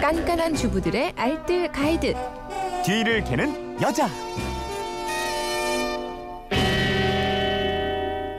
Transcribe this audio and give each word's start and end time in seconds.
깐깐한 0.00 0.54
주부들의 0.54 1.14
알뜰 1.16 1.72
가이드. 1.72 2.14
뒤를 2.84 3.22
캐는 3.24 3.80
여자. 3.80 4.08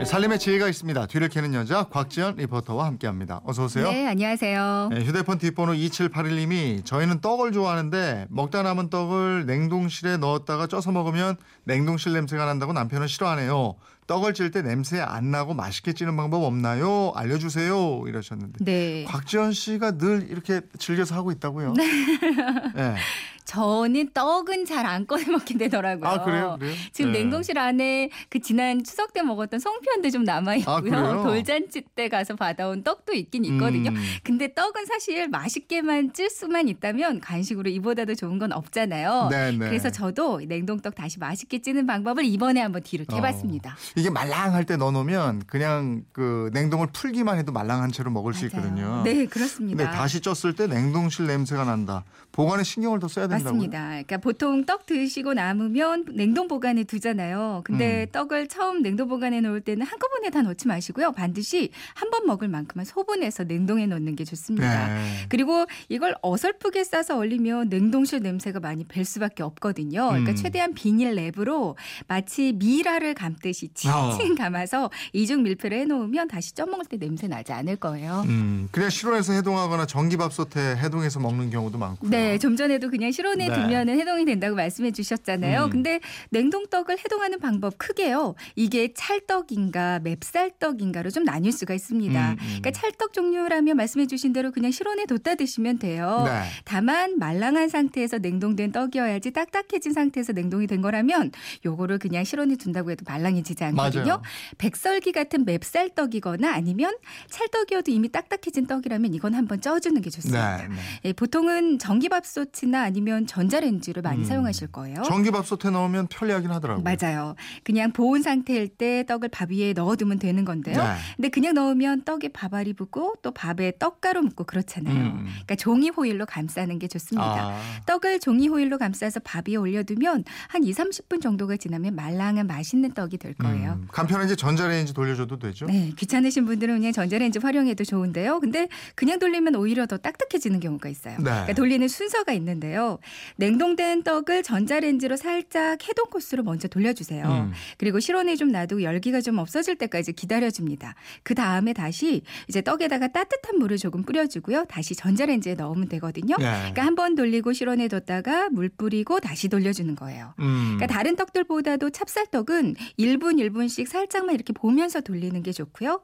살림의 0.05 0.37
지혜가 0.39 0.67
있습니다. 0.67 1.05
뒤를 1.07 1.29
캐는 1.29 1.53
여자 1.53 1.83
곽지연 1.85 2.35
리포터와 2.35 2.85
함께합니다. 2.85 3.41
어서 3.45 3.65
오세요. 3.65 3.89
네, 3.89 4.05
안녕하세요. 4.07 4.90
네, 4.92 5.06
휴대폰 5.06 5.37
뒷번호 5.37 5.73
2781님이 5.73 6.85
저희는 6.85 7.21
떡을 7.21 7.51
좋아하는데 7.53 8.28
먹다 8.29 8.63
남은 8.63 8.89
떡을 8.89 9.46
냉동실에 9.46 10.17
넣었다가 10.17 10.67
쪄서 10.67 10.91
먹으면 10.91 11.37
냉동실 11.63 12.13
냄새가 12.13 12.46
난다고 12.46 12.73
남편은 12.73 13.07
싫어하네요. 13.07 13.75
떡을 14.08 14.33
찔 14.33 14.51
때 14.51 14.62
냄새 14.62 14.99
안 14.99 15.31
나고 15.31 15.54
맛있게 15.54 15.94
찌는 15.94 16.16
방법 16.17 16.44
없나요? 16.44 17.12
알려주세요. 17.16 18.04
이러셨는데. 18.08 18.63
네. 18.66 19.05
곽지연 19.08 19.54
씨가 19.54 19.98
늘 19.98 20.27
이렇게 20.30 20.62
즐겨서 20.77 21.16
하고 21.16 21.32
있다고요. 21.32 21.73
네. 21.73 21.84
저는 23.46 24.12
떡은 24.14 24.66
잘 24.66 24.84
안 24.86 25.08
꺼내 25.08 25.24
먹게 25.26 25.58
되더라고요. 25.58 26.10
아 26.10 26.24
그래요, 26.24 26.58
그래요? 26.60 26.76
지금 26.92 27.12
네. 27.14 27.20
냉동실 27.20 27.58
안에 27.58 28.10
그 28.30 28.40
지난 28.40 28.84
추석 28.84 29.14
때 29.14 29.22
먹었던 29.22 29.60
송편도 29.60 30.10
좀 30.10 30.24
남아 30.24 30.52
아, 30.52 30.56
있고요. 30.56 30.82
그래요? 30.82 31.24
돌잔치 31.24 31.82
때 31.96 32.10
가서 32.10 32.36
받아온 32.36 32.84
떡도 32.84 33.14
있긴 33.14 33.46
있거든요. 33.46 33.92
음. 33.92 33.96
근데 34.24 34.54
떡은 34.54 34.86
사실 34.86 35.30
맛있게만 35.30 36.14
찔 36.14 36.30
수만 36.30 36.68
있다면 36.68 37.22
간식으로 37.22 37.70
이보다도 37.70 38.16
좋은 38.16 38.40
건 38.40 38.52
없잖아요. 38.52 39.30
네, 39.32 39.52
네. 39.52 39.58
그래서 39.58 39.90
저도 39.90 40.41
냉동떡 40.46 40.96
다시 40.96 41.18
맛있게 41.20 41.62
찌는 41.62 41.86
방법을 41.88 42.26
이번에 42.26 42.62
한번 42.62 42.84
뒤로 42.84 43.05
캐봤습니다. 43.05 43.78
이게 43.96 44.10
말랑할 44.10 44.66
때 44.66 44.76
넣어 44.76 44.91
놓으면 44.91 45.44
그냥 45.48 46.04
그 46.12 46.50
냉동을 46.54 46.88
풀기만 46.94 47.38
해도 47.38 47.52
말랑한 47.52 47.91
채로 47.91 48.12
먹을 48.12 48.34
수 48.34 48.46
맞아요. 48.46 48.68
있거든요. 48.68 49.04
네, 49.04 49.26
그렇습니다. 49.26 49.78
근데 49.84 49.98
다시 49.98 50.20
쪘을 50.20 50.55
때 50.58 50.68
냉동실 50.68 51.28
냄새가 51.28 51.64
난다. 51.64 52.04
보관에 52.32 52.64
신경을 52.64 53.00
더 53.00 53.07
써야 53.07 53.28
된다고요? 53.28 53.32
맞습니다. 53.34 53.87
그러니까 53.89 54.17
보통 54.17 54.65
떡 54.65 54.85
드시고 54.85 55.34
남으면 55.34 56.05
냉동 56.13 56.48
보관에 56.48 56.84
두잖아요. 56.84 57.62
근데 57.63 58.03
음. 58.03 58.12
떡을 58.12 58.48
처음 58.48 58.81
냉동 58.81 59.07
보관에 59.07 59.41
놓을 59.41 59.62
때는 59.62 59.85
한꺼번에 59.85 60.29
다 60.29 60.41
넣지 60.41 60.67
마시고요. 60.67 61.12
반드시 61.12 61.70
한 61.95 62.09
번 62.13 62.27
먹을 62.27 62.48
만큼만 62.48 62.85
소분해서 62.85 63.43
냉동에 63.45 63.87
넣는 63.87 64.15
게 64.15 64.23
좋습니다. 64.23 64.87
네. 64.93 65.01
그리고 65.29 65.65
이걸 65.89 66.13
어설프게 66.21 66.83
싸서 66.83 67.17
얼리면 67.17 67.69
냉동실 67.69 68.19
냄새가 68.21 68.59
많이 68.59 68.83
벨 68.83 69.03
수밖에 69.03 69.41
없거든요. 69.41 70.09
그러니까 70.09 70.31
음. 70.31 70.35
최대한 70.35 70.73
비닐 70.75 71.15
랩으로 71.15 71.75
마치 72.07 72.53
미라를 72.53 73.15
감듯이 73.15 73.69
어. 73.87 74.11
칭칭 74.17 74.35
감아서 74.35 74.91
이중 75.13 75.41
밀폐를 75.43 75.79
해 75.79 75.85
놓으면 75.85 76.27
다시 76.27 76.53
쪄 76.53 76.67
먹을 76.67 76.85
때 76.85 76.97
냄새 76.97 77.27
나지 77.27 77.51
않을 77.51 77.77
거예요. 77.77 78.21
음, 78.27 78.67
그냥 78.71 78.89
실온에서 78.91 79.33
해동하거나 79.33 79.87
전기밥솥에 79.87 80.75
해동해서 80.77 81.19
먹는 81.19 81.49
경우도 81.49 81.77
많고요. 81.79 82.11
네, 82.11 82.37
좀 82.37 82.55
전에도 82.55 82.89
그냥 82.91 83.11
실 83.11 83.22
온에 83.25 83.47
네. 83.47 83.53
두면은 83.53 83.99
해동이 83.99 84.25
된다고 84.25 84.55
말씀해 84.55 84.91
주셨잖아요. 84.91 85.66
음. 85.66 85.69
근데 85.69 85.99
냉동떡을 86.29 86.99
해동하는 86.99 87.39
방법 87.39 87.77
크게요. 87.77 88.35
이게 88.55 88.93
찰떡인가 88.93 89.99
맵쌀떡인가로 89.99 91.09
좀 91.09 91.23
나뉠 91.23 91.51
수가 91.51 91.73
있습니다. 91.73 92.31
음, 92.31 92.31
음. 92.33 92.38
그러니까 92.39 92.71
찰떡 92.71 93.13
종류라면 93.13 93.77
말씀해 93.77 94.07
주신 94.07 94.33
대로 94.33 94.51
그냥 94.51 94.71
실온에 94.71 95.05
뒀다 95.05 95.35
드시면 95.35 95.79
돼요. 95.79 96.23
네. 96.25 96.44
다만 96.66 97.19
말랑한 97.19 97.69
상태에서 97.69 98.17
냉동된 98.17 98.71
떡이어야지 98.71 99.31
딱딱해진 99.31 99.94
상태에서 99.94 100.33
냉동이 100.33 100.67
된 100.67 100.81
거라면 100.81 101.31
요거를 101.66 101.99
그냥 101.99 102.23
실온에 102.23 102.55
둔다고 102.55 102.91
해도 102.91 103.03
말랑해지지 103.07 103.63
않거든요. 103.66 104.03
맞아요. 104.03 104.21
백설기 104.57 105.11
같은 105.11 105.45
맵쌀떡이거나 105.45 106.51
아니면 106.51 106.95
찰떡이어도 107.29 107.91
이미 107.91 108.09
딱딱해진 108.09 108.67
떡이라면 108.67 109.13
이건 109.13 109.33
한번 109.33 109.61
쪄주는 109.61 110.01
게 110.01 110.09
좋습니다. 110.09 110.57
네, 110.57 110.67
네. 110.67 110.75
예, 111.05 111.13
보통은 111.13 111.79
전기밥솥이나 111.79 112.81
아니면 112.81 113.12
전자레인지를 113.25 114.02
많이 114.02 114.22
음. 114.22 114.25
사용하실 114.25 114.67
거예요. 114.67 115.03
전기밥솥에 115.03 115.69
넣으면 115.72 116.08
편리하긴 116.08 116.52
하더라고요. 116.52 116.84
맞아요. 116.84 117.35
그냥 117.63 117.91
보온 117.91 118.22
상태일 118.22 118.68
때 118.68 119.06
떡을 119.06 119.29
밥 119.29 119.51
위에 119.51 119.74
넣어두면 119.74 120.19
되는 120.19 120.46
건데요. 120.46 120.78
네. 120.78 120.96
근데 121.16 121.29
그냥 121.29 121.53
넣으면 121.53 122.03
떡에 122.03 122.29
밥알이 122.29 122.73
붙고 122.73 123.16
또 123.22 123.31
밥에 123.31 123.73
떡가루 123.79 124.22
묻고 124.22 124.46
그렇잖아요. 124.46 124.96
음. 124.96 125.25
그러니까 125.25 125.56
종이 125.56 125.90
호일로 125.90 126.25
감싸는 126.25 126.79
게 126.79 126.88
좋습니다. 126.88 127.23
아, 127.23 127.62
떡을 127.85 128.19
종이 128.19 128.47
호일로 128.47 128.78
감싸서 128.78 129.22
밥 129.22 129.47
위에 129.47 129.56
올려두면 129.56 130.23
한 130.47 130.63
2, 130.63 130.72
30분 130.72 131.22
정도가 131.22 131.57
지나면 131.57 131.96
말랑한 131.96 132.47
맛있는 132.47 132.94
떡이 132.94 133.18
될 133.18 133.34
거예요. 133.35 133.73
음, 133.73 133.88
간편하게 133.91 134.35
전자레인지 134.35 134.94
돌려줘도 134.94 135.40
되죠? 135.40 135.66
네, 135.66 135.91
귀찮으신 135.97 136.46
분들은 136.46 136.75
그냥 136.79 136.91
전자레인지 136.91 137.40
활용해도 137.40 137.84
좋은데요. 137.84 138.40
근데 138.40 138.68
그냥 138.96 139.19
돌리면 139.19 139.56
오히려 139.56 139.85
더 139.85 139.97
딱딱해지는 139.97 140.59
경우가 140.59 140.90
있어요. 140.90 141.18
네. 141.18 141.23
그러니까 141.23 141.53
돌리는 141.53 141.88
순서가 141.88 142.34
있는데요. 142.34 143.00
냉동된 143.38 144.03
떡을 144.03 144.44
전자레인지로 144.44 145.16
살짝 145.18 145.88
해동 145.88 146.06
코스로 146.09 146.44
먼저 146.44 146.68
돌려주세요. 146.68 147.25
음. 147.25 147.52
그리고 147.78 148.00
실온에 148.00 148.36
좀 148.36 148.52
놔두고 148.52 148.84
열기가 148.84 149.22
좀 149.22 149.38
없어질 149.38 149.75
때까지 149.75 150.14
기다려줍니다. 150.14 150.96
그 151.24 151.36
다음에 151.36 151.74
다시 151.74 152.22
이제 152.47 152.62
떡에다가 152.62 153.08
따뜻한 153.09 153.58
물을 153.59 153.78
조금 153.78 154.03
뿌려주고요. 154.03 154.66
다시 154.66 154.96
전자레인지에 154.96 155.56
넣으면 155.56 155.90
되거든요. 155.90 156.36
네. 156.38 156.46
그러니까 156.46 156.84
한 156.86 156.94
번 156.96 157.16
돌리고 157.16 157.53
실온에 157.53 157.88
뒀다가 157.88 158.50
물 158.50 158.69
뿌리고 158.69 159.20
다시 159.20 159.47
돌려주는 159.50 159.96
거예요. 159.96 160.35
음. 160.40 160.75
그러니까 160.78 160.85
다른 160.88 161.16
떡들보다도 161.16 161.90
찹쌀떡은 161.90 162.75
1분 163.00 163.40
1분씩 163.50 163.88
살짝만 163.88 164.35
이렇게 164.35 164.53
보면서 164.53 165.02
돌리는 165.02 165.41
게 165.41 165.52
좋고요. 165.52 166.03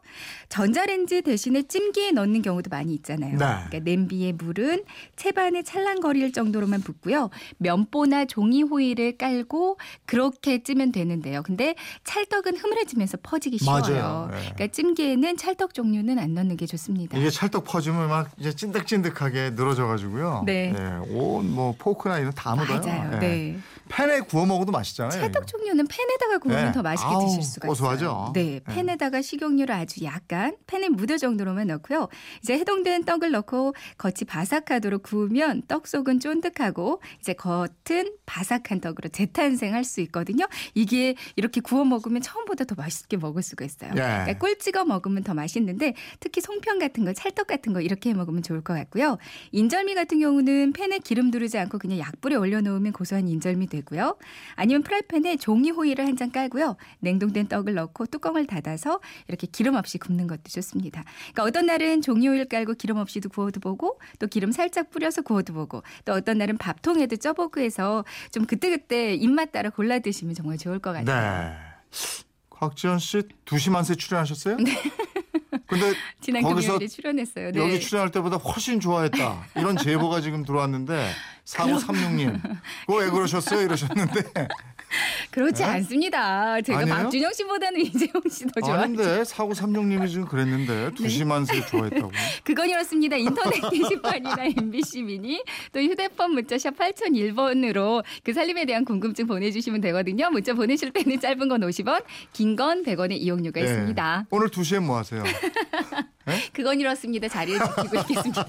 전자레인지 0.49 1.21
대신에 1.21 1.61
찜기에 1.63 2.11
넣는 2.11 2.41
경우도 2.41 2.69
많이 2.69 2.93
있잖아요. 2.95 3.31
네. 3.31 3.37
그러니까 3.37 3.79
냄비에 3.79 4.31
물은 4.31 4.83
채반에 5.15 5.61
찰랑거릴 5.63 6.33
정도로만 6.33 6.81
붓고요. 6.93 7.29
면보나 7.57 8.25
종이 8.25 8.63
호일을 8.63 9.17
깔고 9.17 9.77
그렇게 10.05 10.63
찌면 10.63 10.91
되는데요. 10.91 11.43
근데 11.43 11.75
찰떡은 12.03 12.57
흐물해지면서 12.57 13.17
퍼지기 13.23 13.57
쉬워요. 13.59 13.81
맞아요. 13.81 14.27
네. 14.31 14.37
그러니까 14.53 14.67
찜기에는 14.67 15.37
찰떡 15.37 15.73
종류는 15.73 16.19
안 16.19 16.33
넣는 16.33 16.57
게 16.57 16.65
좋습니다. 16.65 17.17
이게 17.17 17.29
찰떡 17.29 17.65
퍼주면 17.65 18.09
막 18.09 18.31
이제 18.39 18.53
찐득찐득하게 18.53 19.51
늘어져가지고요. 19.51 20.43
네. 20.45 20.73
온뭐 21.09 21.75
포크나 21.77 22.19
이런 22.19 22.31
다 22.33 22.55
묻어요. 22.55 22.79
맞아요. 22.79 23.11
예. 23.15 23.19
네. 23.19 23.59
팬에 23.89 24.19
구워 24.21 24.45
먹어도 24.45 24.71
맛있잖아요. 24.71 25.19
찰떡 25.19 25.47
종류는 25.47 25.87
팬에다가 25.87 26.37
구우면 26.37 26.65
네. 26.65 26.71
더 26.71 26.81
맛있게 26.83 27.11
아우, 27.11 27.25
드실 27.25 27.41
수가 27.41 27.67
고소하죠? 27.67 28.05
있어요. 28.05 28.31
네, 28.33 28.43
네. 28.43 28.59
팬에다가 28.63 29.21
식용유를 29.21 29.73
아주 29.73 30.03
약간 30.03 30.55
팬에 30.67 30.89
묻을 30.89 31.17
정도로만 31.17 31.67
넣고요. 31.67 32.07
이제 32.43 32.53
해동된 32.53 33.05
떡을 33.05 33.31
넣고 33.31 33.73
겉이 33.97 34.25
바삭하도록 34.27 35.01
구우면 35.01 35.63
떡 35.67 35.87
속은 35.87 36.19
쫀득하고 36.19 36.78
이제 37.19 37.33
겉은 37.33 38.15
바삭한 38.25 38.81
떡으로 38.81 39.09
재탄생할 39.09 39.83
수 39.83 40.01
있거든요. 40.01 40.45
이게 40.75 41.15
이렇게 41.35 41.61
구워 41.61 41.83
먹으면 41.83 42.21
처음보다 42.21 42.65
더 42.65 42.75
맛있게 42.75 43.17
먹을 43.17 43.41
수가 43.41 43.65
있어요. 43.65 43.91
예. 43.91 43.95
그러니까 43.95 44.37
꿀 44.37 44.57
찍어 44.59 44.85
먹으면 44.85 45.23
더 45.23 45.33
맛있는데 45.33 45.93
특히 46.19 46.41
송편 46.41 46.77
같은 46.79 47.05
거, 47.05 47.13
찰떡 47.13 47.47
같은 47.47 47.73
거 47.73 47.81
이렇게 47.81 48.11
해 48.11 48.13
먹으면 48.13 48.43
좋을 48.43 48.61
것 48.61 48.73
같고요. 48.73 49.17
인절미 49.51 49.95
같은 49.95 50.19
경우는 50.19 50.73
팬에 50.73 50.99
기름 50.99 51.31
두르지 51.31 51.57
않고 51.57 51.79
그냥 51.79 51.99
약불에 51.99 52.35
올려놓으면 52.35 52.93
고소한 52.93 53.27
인절미 53.27 53.67
되고요. 53.67 54.17
아니면 54.55 54.83
프라이팬에 54.83 55.37
종이 55.37 55.71
호일을 55.71 56.05
한 56.05 56.19
장 56.19 56.31
깔고요. 56.31 56.75
냉동된 56.99 57.47
떡을 57.47 57.75
넣고 57.75 58.07
뚜껑을 58.07 58.45
닫아서 58.45 58.99
이렇게 59.29 59.47
기름 59.47 59.75
없이 59.75 59.97
굽는 59.97 60.27
것도 60.27 60.41
좋습니다. 60.49 61.05
그러니까 61.31 61.43
어떤 61.43 61.65
날은 61.67 62.01
종이 62.01 62.27
호일 62.27 62.43
깔고 62.43 62.73
기름 62.73 62.97
없이도 62.97 63.29
구워도 63.29 63.61
보고 63.61 63.97
또 64.19 64.27
기름 64.27 64.51
살짝 64.51 64.89
뿌려서 64.91 65.21
구워도 65.21 65.53
보고 65.53 65.81
또 66.03 66.11
어떤 66.11 66.39
날은 66.39 66.57
밥 66.57 66.68
통에도 66.81 67.15
쪄보고 67.15 67.61
해서 67.61 68.03
좀 68.31 68.45
그때그때 68.45 69.13
입맛 69.15 69.51
따라 69.51 69.69
골라 69.69 69.99
드시면 69.99 70.35
정말 70.35 70.57
좋을 70.57 70.79
것 70.79 70.93
같아요. 70.93 71.49
네. 71.51 71.57
곽지연 72.49 72.99
씨 72.99 73.23
두시만세 73.45 73.95
출연하셨어요? 73.95 74.57
네. 74.57 74.81
근데 75.65 75.93
지난 76.21 76.43
거기서 76.43 76.79
출연했어요. 76.79 77.51
네. 77.51 77.59
여기 77.59 77.79
출연할 77.79 78.11
때보다 78.11 78.37
훨씬 78.37 78.79
좋아했다. 78.79 79.45
이런 79.55 79.77
제보가 79.77 80.21
지금 80.21 80.43
들어왔는데 80.43 81.09
4936님. 81.45 82.41
그거 82.85 82.99
왜 82.99 83.09
그러셨어요? 83.09 83.61
이러셨는데. 83.61 84.21
그렇지 85.31 85.61
네? 85.61 85.67
않습니다. 85.69 86.61
제가 86.61 86.79
아니에요? 86.79 86.95
박준영 86.95 87.33
씨보다는 87.33 87.79
이재용 87.85 88.11
씨 88.29 88.45
더 88.47 88.61
좋아하죠. 88.61 88.83
아닌데 88.83 89.21
4936님이 89.23 90.09
지금 90.09 90.25
그랬는데 90.25 90.91
두시만세 90.95 91.65
좋아했다고. 91.67 92.11
그건 92.43 92.69
이렇습니다. 92.69 93.15
인터넷 93.15 93.61
게시판이나 93.69 94.35
MBC 94.57 95.03
미니 95.03 95.43
또 95.71 95.79
휴대폰 95.79 96.33
문자 96.33 96.57
샵 96.57 96.75
8001번으로 96.77 98.03
그 98.23 98.33
살림에 98.33 98.65
대한 98.65 98.85
궁금증 98.85 99.27
보내주시면 99.27 99.81
되거든요. 99.81 100.29
문자 100.31 100.53
보내실 100.53 100.91
때는 100.91 101.19
짧은 101.19 101.47
건 101.47 101.61
50원, 101.61 102.03
긴 102.33 102.55
건 102.55 102.83
100원의 102.83 103.13
이용료가 103.21 103.59
네. 103.61 103.65
있습니다. 103.67 104.25
오늘 104.31 104.47
2시에 104.49 104.79
뭐 104.79 104.97
하세요? 104.97 105.23
그건 106.53 106.79
이렇습니다. 106.79 107.27
자리를 107.27 107.59
지키고 107.59 107.97
있겠습니다. 108.01 108.45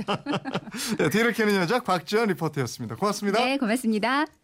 네, 0.99 1.11
뒤를 1.11 1.33
캐는 1.33 1.55
여자 1.57 1.79
곽지연 1.81 2.29
리포터였습니다. 2.29 2.97
고맙습니다. 2.97 3.39
네, 3.45 3.57
고맙습니다. 3.57 4.27